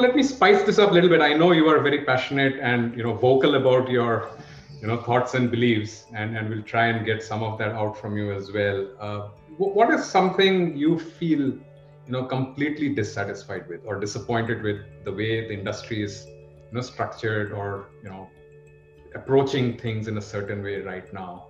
let 0.00 0.16
me 0.16 0.22
spice 0.22 0.62
this 0.62 0.78
up 0.78 0.90
a 0.90 0.94
little 0.94 1.10
bit. 1.10 1.20
I 1.20 1.34
know 1.34 1.52
you 1.52 1.68
are 1.68 1.80
very 1.80 2.04
passionate 2.04 2.58
and 2.60 2.96
you 2.96 3.02
know 3.02 3.14
vocal 3.14 3.56
about 3.56 3.90
your 3.90 4.30
you 4.80 4.86
know 4.86 4.96
thoughts 4.96 5.34
and 5.34 5.50
beliefs, 5.50 6.06
and 6.14 6.36
and 6.36 6.48
we'll 6.48 6.62
try 6.62 6.86
and 6.86 7.04
get 7.04 7.22
some 7.22 7.42
of 7.42 7.58
that 7.58 7.72
out 7.72 7.96
from 7.98 8.16
you 8.16 8.32
as 8.32 8.50
well. 8.52 8.88
Uh, 8.98 9.28
what 9.58 9.92
is 9.92 10.04
something 10.04 10.76
you 10.76 10.98
feel 10.98 11.40
you 11.40 12.12
know 12.12 12.24
completely 12.24 12.94
dissatisfied 12.94 13.68
with 13.68 13.80
or 13.84 14.00
disappointed 14.00 14.62
with 14.62 14.80
the 15.04 15.12
way 15.12 15.46
the 15.46 15.52
industry 15.52 16.02
is 16.02 16.26
you 16.26 16.72
know 16.72 16.80
structured 16.80 17.52
or 17.52 17.88
you 18.02 18.08
know 18.08 18.28
approaching 19.14 19.76
things 19.76 20.08
in 20.08 20.16
a 20.16 20.22
certain 20.22 20.62
way 20.62 20.80
right 20.80 21.12
now? 21.12 21.48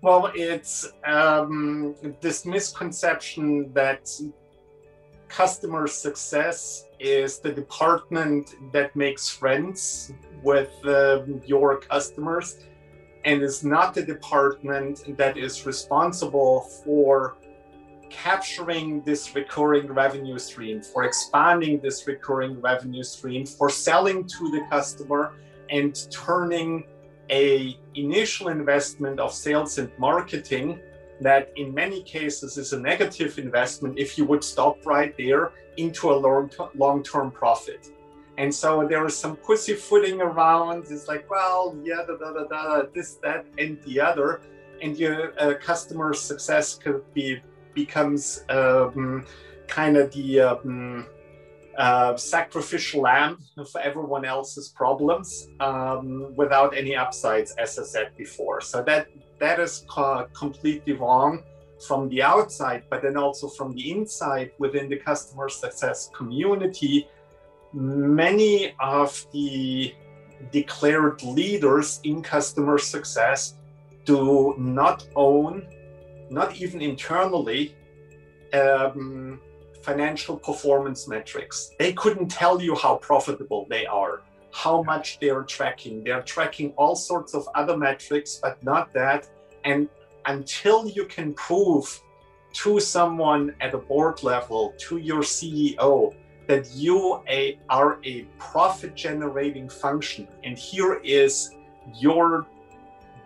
Well, 0.00 0.30
it's 0.34 0.86
um, 1.04 1.94
this 2.20 2.46
misconception 2.46 3.72
that 3.74 4.08
customer 5.28 5.86
success 5.86 6.86
is 6.98 7.38
the 7.38 7.52
department 7.52 8.54
that 8.72 8.94
makes 8.96 9.28
friends 9.28 10.12
with 10.42 10.70
uh, 10.84 11.22
your 11.46 11.78
customers 11.80 12.58
and 13.24 13.42
is 13.42 13.64
not 13.64 13.94
the 13.94 14.02
department 14.02 15.16
that 15.16 15.36
is 15.36 15.66
responsible 15.66 16.60
for 16.84 17.36
capturing 18.10 19.02
this 19.02 19.34
recurring 19.34 19.86
revenue 19.92 20.38
stream, 20.38 20.80
for 20.80 21.04
expanding 21.04 21.78
this 21.80 22.06
recurring 22.06 22.60
revenue 22.60 23.02
stream, 23.02 23.44
for 23.44 23.68
selling 23.68 24.24
to 24.24 24.50
the 24.50 24.64
customer 24.70 25.34
and 25.70 26.06
turning 26.10 26.84
a 27.30 27.78
initial 27.94 28.48
investment 28.48 29.20
of 29.20 29.32
sales 29.32 29.76
and 29.78 29.90
marketing 29.98 30.80
that 31.20 31.52
in 31.56 31.74
many 31.74 32.02
cases 32.02 32.58
is 32.58 32.72
a 32.72 32.80
negative 32.80 33.38
investment 33.38 33.98
if 33.98 34.16
you 34.16 34.24
would 34.24 34.44
stop 34.44 34.84
right 34.86 35.16
there 35.16 35.52
into 35.76 36.10
a 36.10 36.16
long, 36.16 36.50
long-term 36.74 37.30
profit. 37.30 37.90
And 38.36 38.54
so 38.54 38.86
there 38.86 39.04
is 39.04 39.16
some 39.16 39.36
pussyfooting 39.36 40.20
around. 40.20 40.84
It's 40.90 41.08
like, 41.08 41.28
well, 41.28 41.76
yeah, 41.82 42.02
da, 42.06 42.16
da, 42.16 42.32
da, 42.32 42.44
da, 42.44 42.82
this, 42.94 43.14
that, 43.22 43.46
and 43.58 43.82
the 43.84 44.00
other. 44.00 44.42
And 44.80 44.96
your 44.96 45.32
uh, 45.40 45.54
customer 45.54 46.14
success 46.14 46.76
could 46.76 47.02
be 47.14 47.40
becomes 47.74 48.44
um, 48.48 49.24
kind 49.66 49.96
of 49.96 50.12
the 50.12 50.40
um, 50.40 51.06
uh, 51.76 52.16
sacrificial 52.16 53.02
lamb 53.02 53.38
for 53.70 53.80
everyone 53.80 54.24
else's 54.24 54.68
problems 54.68 55.48
um, 55.60 56.32
without 56.36 56.76
any 56.76 56.96
upsides, 56.96 57.52
as 57.52 57.78
I 57.78 57.84
said 57.84 58.16
before. 58.16 58.60
So 58.60 58.82
that 58.82 59.08
that 59.38 59.60
is 59.60 59.84
completely 60.32 60.92
wrong 60.92 61.42
from 61.86 62.08
the 62.08 62.22
outside, 62.22 62.82
but 62.90 63.02
then 63.02 63.16
also 63.16 63.48
from 63.48 63.74
the 63.74 63.90
inside 63.90 64.50
within 64.58 64.88
the 64.88 64.96
customer 64.96 65.48
success 65.48 66.10
community. 66.14 67.08
Many 67.72 68.74
of 68.80 69.26
the 69.32 69.94
declared 70.50 71.22
leaders 71.22 72.00
in 72.04 72.22
customer 72.22 72.78
success 72.78 73.54
do 74.04 74.54
not 74.58 75.06
own, 75.14 75.66
not 76.30 76.56
even 76.60 76.80
internally, 76.80 77.76
um, 78.52 79.40
financial 79.82 80.36
performance 80.36 81.06
metrics. 81.08 81.72
They 81.78 81.92
couldn't 81.92 82.28
tell 82.28 82.60
you 82.60 82.74
how 82.74 82.96
profitable 82.96 83.66
they 83.68 83.86
are, 83.86 84.22
how 84.62 84.82
much 84.82 85.20
they're 85.20 85.44
tracking. 85.44 86.02
They're 86.02 86.22
tracking 86.22 86.72
all 86.76 86.96
sorts 86.96 87.32
of 87.32 87.46
other 87.54 87.76
metrics, 87.76 88.40
but 88.42 88.60
not 88.64 88.92
that. 88.92 89.28
And 89.64 89.88
until 90.26 90.88
you 90.88 91.04
can 91.04 91.32
prove 91.34 91.86
to 92.54 92.80
someone 92.80 93.54
at 93.60 93.72
a 93.74 93.78
board 93.78 94.24
level, 94.24 94.74
to 94.86 94.96
your 94.96 95.22
CEO, 95.22 96.12
that 96.48 96.64
you 96.74 97.22
a, 97.28 97.60
are 97.70 98.00
a 98.04 98.22
profit 98.38 98.96
generating 98.96 99.68
function, 99.68 100.26
and 100.42 100.58
here 100.58 100.94
is 101.04 101.54
your 101.94 102.46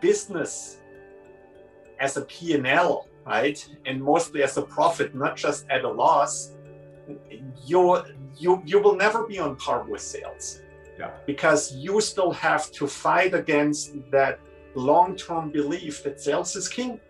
business 0.03 0.81
as 1.99 2.19
a 2.19 2.23
P&L, 2.23 3.09
right? 3.25 3.59
And 3.87 4.03
mostly 4.03 4.43
as 4.43 4.59
a 4.59 4.63
profit, 4.63 5.15
not 5.15 5.37
just 5.37 5.65
at 5.71 5.83
a 5.85 5.91
loss, 5.91 6.57
you 7.67 8.03
you 8.39 8.63
you 8.65 8.79
will 8.81 8.97
never 8.97 9.27
be 9.27 9.39
on 9.39 9.57
par 9.57 9.83
with 9.83 10.01
sales. 10.01 10.63
Yeah. 10.99 11.11
Because 11.27 11.75
you 11.75 12.01
still 12.01 12.33
have 12.33 12.71
to 12.73 12.87
fight 12.87 13.35
against 13.35 13.95
that 14.11 14.39
long-term 14.75 15.51
belief 15.51 16.03
that 16.03 16.21
sales 16.21 16.57
is 16.57 16.69
king 16.69 17.01